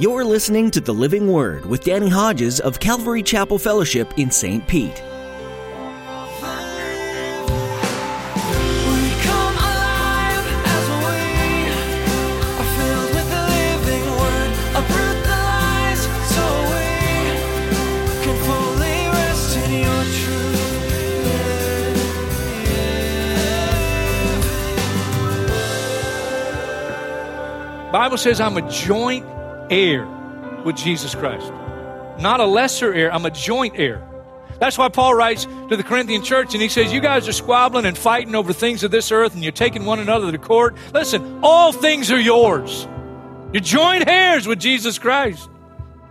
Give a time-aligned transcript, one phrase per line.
[0.00, 4.66] You're listening to The Living Word with Danny Hodges of Calvary Chapel Fellowship in St.
[4.66, 4.88] Pete.
[4.88, 4.96] We
[9.20, 11.20] come alive as we
[12.56, 14.48] are filled with the living word.
[14.74, 16.00] Uproot the lies
[16.32, 16.88] so we
[18.24, 20.72] can fully rest in your truth.
[27.92, 29.26] Bible says I'm a joint
[29.70, 30.06] heir
[30.64, 31.52] with Jesus Christ.
[32.20, 34.06] Not a lesser heir, I'm a joint heir.
[34.58, 37.86] That's why Paul writes to the Corinthian church and he says, You guys are squabbling
[37.86, 40.76] and fighting over things of this earth and you're taking one another to court.
[40.92, 42.86] Listen, all things are yours.
[43.52, 45.48] You're joint heirs with Jesus Christ.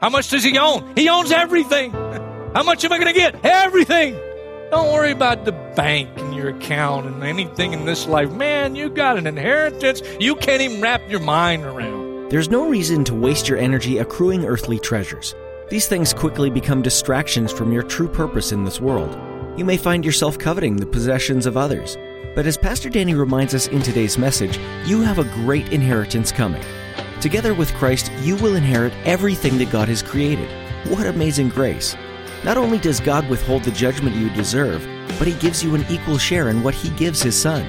[0.00, 0.94] How much does he own?
[0.94, 1.90] He owns everything.
[2.54, 3.44] How much am I going to get?
[3.44, 4.14] Everything.
[4.70, 8.30] Don't worry about the bank and your account and anything in this life.
[8.30, 12.05] Man, you got an inheritance you can't even wrap your mind around.
[12.28, 15.36] There's no reason to waste your energy accruing earthly treasures.
[15.70, 19.16] These things quickly become distractions from your true purpose in this world.
[19.56, 21.96] You may find yourself coveting the possessions of others.
[22.34, 26.64] But as Pastor Danny reminds us in today's message, you have a great inheritance coming.
[27.20, 30.48] Together with Christ, you will inherit everything that God has created.
[30.88, 31.94] What amazing grace!
[32.42, 34.84] Not only does God withhold the judgment you deserve,
[35.20, 37.64] but He gives you an equal share in what He gives His Son.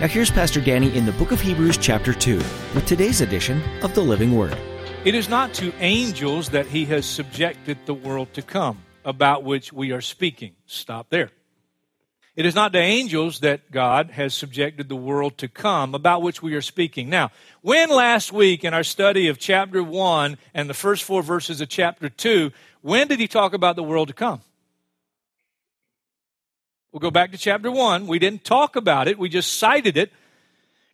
[0.00, 2.36] Now, here's Pastor Danny in the book of Hebrews, chapter 2,
[2.74, 4.56] with today's edition of the Living Word.
[5.04, 9.72] It is not to angels that He has subjected the world to come, about which
[9.72, 10.54] we are speaking.
[10.66, 11.30] Stop there.
[12.34, 16.42] It is not to angels that God has subjected the world to come, about which
[16.42, 17.08] we are speaking.
[17.08, 21.60] Now, when last week in our study of chapter 1 and the first four verses
[21.60, 24.40] of chapter 2, when did he talk about the world to come?
[26.92, 28.06] We'll go back to chapter 1.
[28.06, 30.12] We didn't talk about it, we just cited it.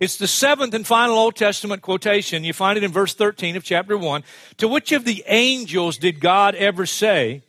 [0.01, 2.45] It's the seventh and final Old Testament quotation.
[2.45, 4.23] You find it in verse 13 of chapter 1.
[4.59, 7.43] To which of the angels did God ever say,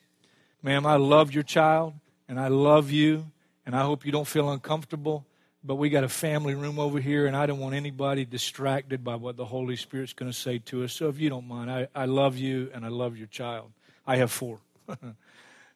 [0.64, 1.94] Ma'am, I love your child,
[2.28, 3.28] and I love you,
[3.68, 5.28] and I hope you don't feel uncomfortable,
[5.64, 9.16] but we got a family room over here, and I don't want anybody distracted by
[9.16, 10.94] what the Holy Spirit's going to say to us.
[10.94, 13.72] So if you don't mind, I, I love you, and I love your child.
[14.08, 14.58] I have four.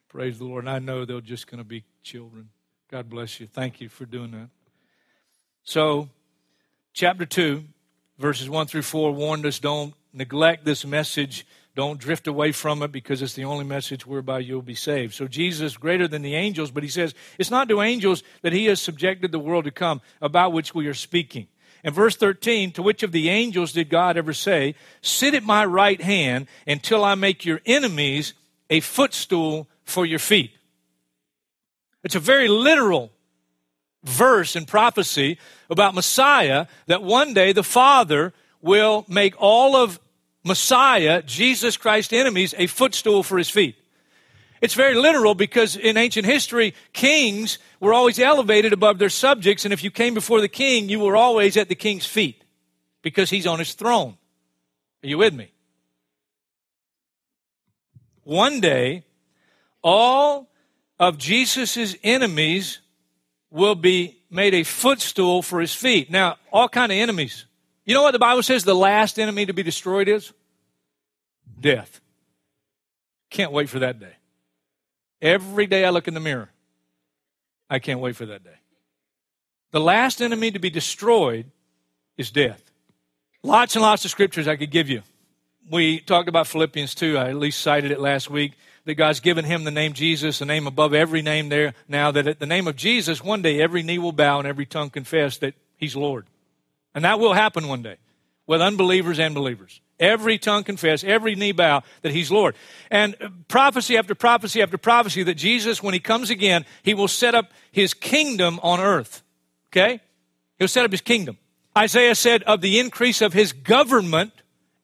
[0.08, 0.64] Praise the Lord.
[0.64, 2.48] And I know they're just going to be children.
[2.94, 3.48] God bless you.
[3.48, 4.50] Thank you for doing that.
[5.64, 6.10] So,
[6.92, 7.64] chapter 2,
[8.20, 11.44] verses 1 through 4 warned us don't neglect this message.
[11.74, 15.12] Don't drift away from it because it's the only message whereby you'll be saved.
[15.14, 18.52] So, Jesus, is greater than the angels, but he says it's not to angels that
[18.52, 21.48] he has subjected the world to come, about which we are speaking.
[21.82, 25.64] In verse 13, to which of the angels did God ever say, Sit at my
[25.64, 28.34] right hand until I make your enemies
[28.70, 30.52] a footstool for your feet?
[32.04, 33.10] It's a very literal
[34.04, 35.38] verse in prophecy
[35.70, 39.98] about Messiah that one day the Father will make all of
[40.44, 43.76] Messiah, Jesus Christ's enemies, a footstool for his feet.
[44.60, 49.72] It's very literal because in ancient history, kings were always elevated above their subjects, and
[49.72, 52.44] if you came before the king, you were always at the king's feet
[53.02, 54.16] because he's on his throne.
[55.02, 55.50] Are you with me?
[58.22, 59.04] One day,
[59.82, 60.48] all
[60.98, 62.80] of Jesus' enemies
[63.50, 66.10] will be made a footstool for his feet.
[66.10, 67.46] Now, all kind of enemies.
[67.84, 70.32] You know what the Bible says the last enemy to be destroyed is?
[71.60, 72.00] Death.
[73.30, 74.14] Can't wait for that day.
[75.20, 76.50] Every day I look in the mirror,
[77.70, 78.56] I can't wait for that day.
[79.70, 81.50] The last enemy to be destroyed
[82.16, 82.62] is death.
[83.42, 85.02] Lots and lots of scriptures I could give you.
[85.68, 87.18] We talked about Philippians 2.
[87.18, 88.52] I at least cited it last week
[88.84, 91.74] that God's given him the name Jesus, the name above every name there.
[91.88, 94.66] Now that at the name of Jesus, one day every knee will bow and every
[94.66, 96.26] tongue confess that he's Lord.
[96.94, 97.96] And that will happen one day
[98.46, 99.80] with unbelievers and believers.
[99.98, 102.56] Every tongue confess, every knee bow that he's Lord.
[102.90, 103.16] And
[103.48, 107.52] prophecy after prophecy after prophecy that Jesus, when he comes again, he will set up
[107.72, 109.22] his kingdom on earth.
[109.72, 110.00] Okay?
[110.58, 111.38] He'll set up his kingdom.
[111.76, 114.32] Isaiah said, of the increase of his government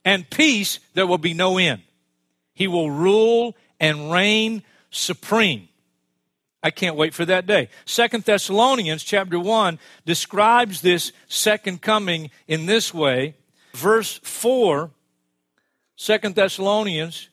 [0.04, 1.82] and peace, there will be no end.
[2.54, 5.68] He will rule and reign supreme.
[6.62, 7.70] I can't wait for that day.
[7.86, 13.34] Second Thessalonians chapter 1 describes this second coming in this way.
[13.72, 14.90] Verse 4,
[15.96, 17.28] Second Thessalonians,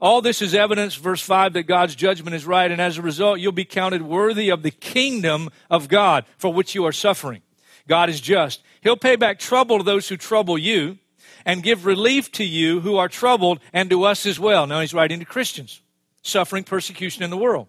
[0.00, 3.40] all this is evidence, verse 5, that God's judgment is right, and as a result,
[3.40, 7.42] you'll be counted worthy of the kingdom of God for which you are suffering.
[7.88, 8.62] God is just.
[8.82, 10.98] He'll pay back trouble to those who trouble you
[11.44, 14.66] and give relief to you who are troubled and to us as well.
[14.66, 15.80] Now he's writing to Christians
[16.22, 17.68] suffering persecution in the world.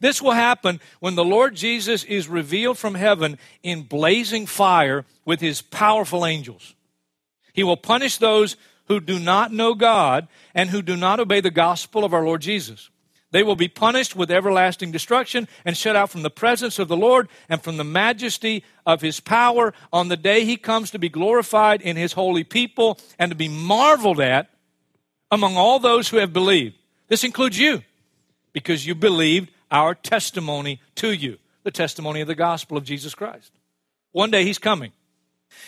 [0.00, 5.40] This will happen when the Lord Jesus is revealed from heaven in blazing fire with
[5.40, 6.74] his powerful angels.
[7.52, 8.56] He will punish those
[8.86, 12.40] who do not know God and who do not obey the gospel of our Lord
[12.40, 12.88] Jesus.
[13.30, 16.96] They will be punished with everlasting destruction and shut out from the presence of the
[16.96, 21.10] Lord and from the majesty of his power on the day he comes to be
[21.10, 24.48] glorified in his holy people and to be marveled at
[25.30, 26.74] among all those who have believed.
[27.08, 27.82] This includes you
[28.52, 33.52] because you believed our testimony to you, the testimony of the gospel of Jesus Christ.
[34.12, 34.92] One day he's coming.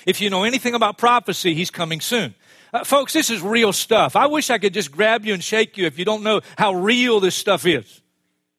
[0.06, 2.34] If you know anything about prophecy, he's coming soon.
[2.72, 4.14] Uh, folks, this is real stuff.
[4.16, 6.72] I wish I could just grab you and shake you if you don't know how
[6.72, 8.00] real this stuff is.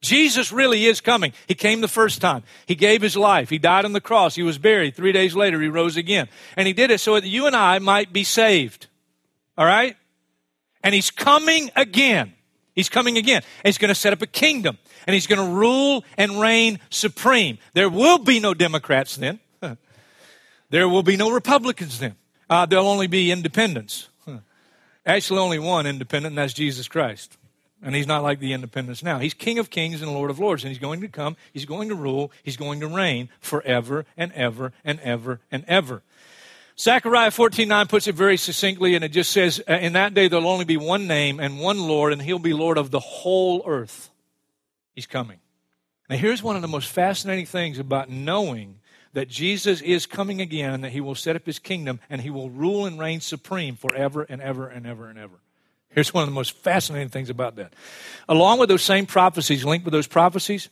[0.01, 1.31] Jesus really is coming.
[1.47, 2.43] He came the first time.
[2.65, 3.49] He gave his life.
[3.49, 4.35] He died on the cross.
[4.35, 4.95] He was buried.
[4.95, 6.27] Three days later, he rose again.
[6.57, 8.87] And he did it so that you and I might be saved.
[9.57, 9.95] All right?
[10.83, 12.33] And he's coming again.
[12.73, 13.43] He's coming again.
[13.63, 14.79] He's going to set up a kingdom.
[15.05, 17.59] And he's going to rule and reign supreme.
[17.73, 19.39] There will be no Democrats then.
[20.71, 22.15] there will be no Republicans then
[22.51, 24.09] uh, there'll only be independents.
[25.05, 27.37] Actually, only one independent, and that's Jesus Christ.
[27.81, 29.17] And he's not like the independents now.
[29.17, 31.89] He's King of kings and Lord of lords, and he's going to come, he's going
[31.89, 36.03] to rule, he's going to reign forever and ever and ever and ever.
[36.77, 40.47] Zechariah 14:9 puts it very succinctly, and it just says, uh, In that day there'll
[40.47, 44.09] only be one name and one Lord, and he'll be Lord of the whole earth.
[44.93, 45.39] He's coming.
[46.09, 48.80] Now, here's one of the most fascinating things about knowing
[49.13, 52.29] that Jesus is coming again and that he will set up his kingdom and he
[52.29, 55.39] will rule and reign supreme forever and ever and ever and ever.
[55.89, 57.73] Here's one of the most fascinating things about that.
[58.29, 60.69] Along with those same prophecies, linked with those prophecies,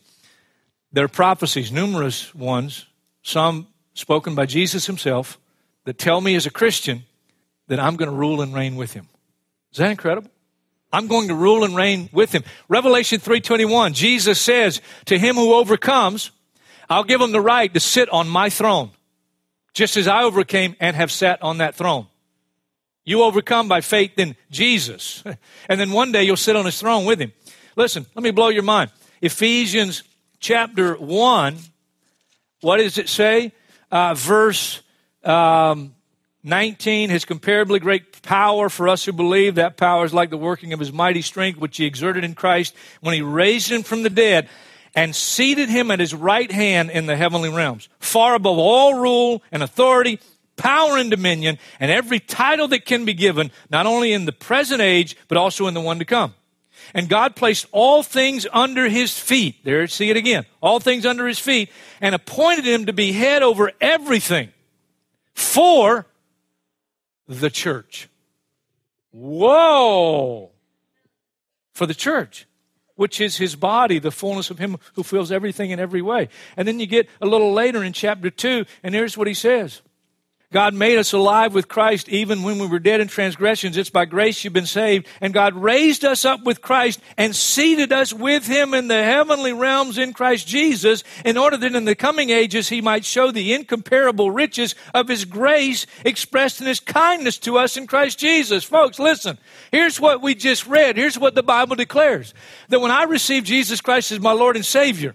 [0.92, 2.86] there are prophecies, numerous ones,
[3.22, 5.38] some spoken by Jesus himself,
[5.84, 7.04] that tell me as a Christian
[7.68, 9.08] that I'm going to rule and reign with him.
[9.72, 10.30] Is that incredible?
[10.92, 12.42] I'm going to rule and reign with him.
[12.68, 16.32] Revelation 3:21, Jesus says, "To him who overcomes,
[16.90, 18.90] I'll give them the right to sit on my throne,
[19.72, 22.08] just as I overcame and have sat on that throne.
[23.04, 25.22] You overcome by faith in Jesus.
[25.68, 27.32] And then one day you'll sit on his throne with him.
[27.76, 28.90] Listen, let me blow your mind.
[29.22, 30.02] Ephesians
[30.40, 31.58] chapter 1,
[32.60, 33.52] what does it say?
[33.92, 34.82] Uh, verse
[35.22, 35.94] um,
[36.42, 39.54] 19, his comparably great power for us who believe.
[39.54, 42.74] That power is like the working of his mighty strength, which he exerted in Christ
[43.00, 44.48] when he raised him from the dead
[44.94, 49.42] and seated him at his right hand in the heavenly realms, far above all rule
[49.52, 50.20] and authority,
[50.56, 54.80] power and dominion, and every title that can be given, not only in the present
[54.80, 56.34] age, but also in the one to come.
[56.92, 59.64] And God placed all things under his feet.
[59.64, 60.44] There, see it again.
[60.60, 61.70] All things under his feet,
[62.00, 64.50] and appointed him to be head over everything
[65.34, 66.06] for
[67.28, 68.08] the church.
[69.12, 70.50] Whoa!
[71.74, 72.46] For the church
[73.00, 76.28] which is his body, the fullness of him who fills everything in every way.
[76.54, 79.80] And then you get a little later in chapter 2, and here's what he says
[80.52, 83.76] God made us alive with Christ even when we were dead in transgressions.
[83.76, 85.06] It's by grace you've been saved.
[85.20, 89.52] And God raised us up with Christ and seated us with Him in the heavenly
[89.52, 93.54] realms in Christ Jesus in order that in the coming ages He might show the
[93.54, 98.64] incomparable riches of His grace expressed in His kindness to us in Christ Jesus.
[98.64, 99.38] Folks, listen.
[99.70, 100.96] Here's what we just read.
[100.96, 102.34] Here's what the Bible declares.
[102.70, 105.14] That when I received Jesus Christ as my Lord and Savior,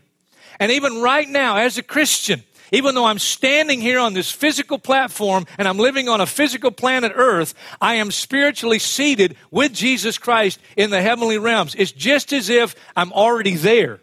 [0.62, 2.44] and even right now as a Christian,
[2.76, 6.72] even though I'm standing here on this physical platform and I'm living on a physical
[6.72, 11.74] planet Earth, I am spiritually seated with Jesus Christ in the heavenly realms.
[11.76, 14.02] It's just as if I'm already there.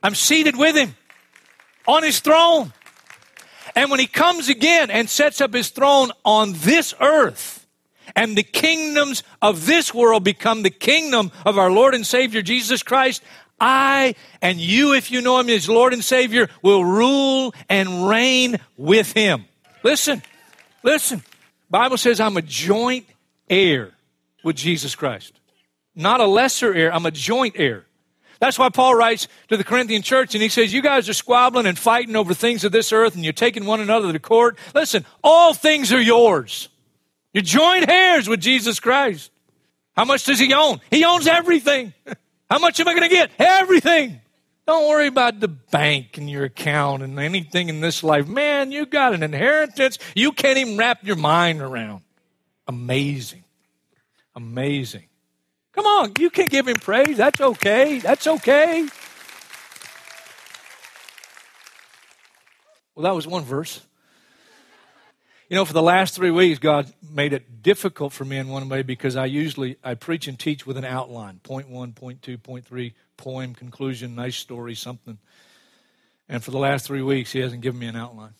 [0.00, 0.94] I'm seated with Him
[1.88, 2.72] on His throne.
[3.74, 7.66] And when He comes again and sets up His throne on this earth,
[8.14, 12.82] and the kingdoms of this world become the kingdom of our Lord and Savior Jesus
[12.82, 13.22] Christ,
[13.60, 18.58] I and you, if you know him as Lord and Savior, will rule and reign
[18.76, 19.46] with him.
[19.82, 20.22] Listen,
[20.82, 21.22] listen.
[21.70, 23.06] Bible says I'm a joint
[23.50, 23.92] heir
[24.44, 25.32] with Jesus Christ.
[25.94, 27.84] Not a lesser heir, I'm a joint heir.
[28.40, 31.66] That's why Paul writes to the Corinthian church and he says, You guys are squabbling
[31.66, 34.56] and fighting over things of this earth and you're taking one another to court.
[34.74, 36.68] Listen, all things are yours.
[37.32, 39.32] You're joint heirs with Jesus Christ.
[39.96, 40.80] How much does he own?
[40.90, 41.92] He owns everything.
[42.50, 43.30] How much am I going to get?
[43.38, 44.20] Everything.
[44.66, 48.26] Don't worry about the bank and your account and anything in this life.
[48.26, 52.02] Man, you got an inheritance you can't even wrap your mind around.
[52.66, 53.44] Amazing.
[54.34, 55.04] Amazing.
[55.72, 57.16] Come on, you can give him praise.
[57.16, 57.98] That's okay.
[57.98, 58.86] That's okay.
[62.94, 63.80] Well, that was one verse.
[65.48, 68.68] You know, for the last three weeks, God made it difficult for me in one
[68.68, 72.36] way because I usually I preach and teach with an outline: point one, point two,
[72.36, 75.18] point three, poem, conclusion, nice story, something.
[76.28, 78.34] And for the last three weeks, He hasn't given me an outline.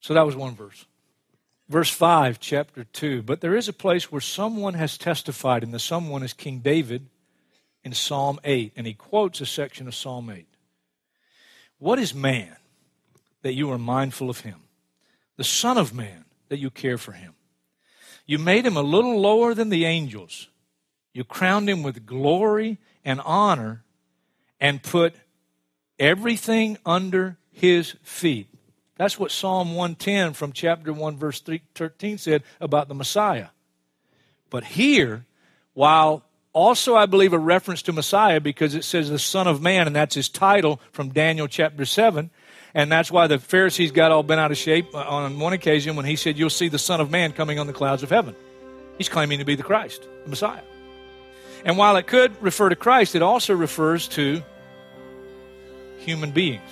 [0.00, 0.86] So that was one verse.
[1.68, 3.22] verse 5, chapter 2.
[3.22, 7.06] But there is a place where someone has testified, and the someone is King David
[7.84, 8.72] in Psalm 8.
[8.76, 10.46] And he quotes a section of Psalm 8.
[11.78, 12.56] What is man
[13.42, 14.62] that you are mindful of him?
[15.40, 17.32] The Son of Man that you care for him.
[18.26, 20.50] You made him a little lower than the angels.
[21.14, 23.82] You crowned him with glory and honor
[24.60, 25.14] and put
[25.98, 28.48] everything under his feet.
[28.96, 31.42] That's what Psalm 110 from chapter 1, verse
[31.74, 33.48] 13 said about the Messiah.
[34.50, 35.24] But here,
[35.72, 39.86] while also, I believe, a reference to Messiah because it says the Son of Man,
[39.86, 42.30] and that's his title from Daniel chapter 7.
[42.74, 45.96] And that's why the Pharisees got all bent out of shape uh, on one occasion
[45.96, 48.36] when he said, You'll see the Son of Man coming on the clouds of heaven.
[48.98, 50.62] He's claiming to be the Christ, the Messiah.
[51.64, 54.42] And while it could refer to Christ, it also refers to
[55.98, 56.70] human beings.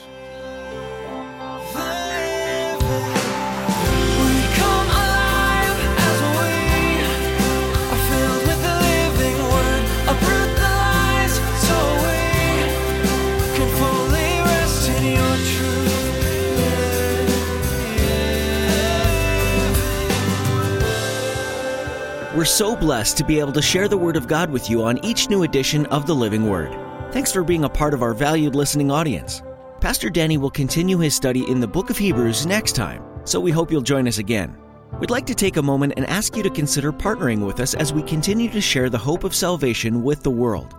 [22.59, 25.31] So blessed to be able to share the Word of God with you on each
[25.31, 26.77] new edition of the Living Word.
[27.13, 29.43] Thanks for being a part of our valued listening audience.
[29.81, 33.53] Pastor Danny will continue his study in the book of Hebrews next time, so we
[33.53, 34.59] hope you'll join us again.
[34.99, 37.93] We'd like to take a moment and ask you to consider partnering with us as
[37.93, 40.75] we continue to share the hope of salvation with the world.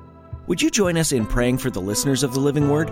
[0.47, 2.91] Would you join us in praying for the listeners of the Living Word?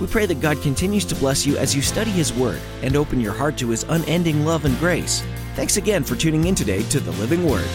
[0.00, 3.20] We pray that God continues to bless you as you study His Word and open
[3.20, 5.24] your heart to His unending love and grace.
[5.56, 7.66] Thanks again for tuning in today to the Living Word.